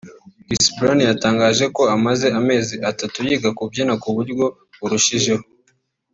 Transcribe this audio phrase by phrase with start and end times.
[0.45, 4.45] Chris Brown yatangaje ko amaze amezi atatu yiga kubyina ku buryo
[4.79, 5.43] burushijeho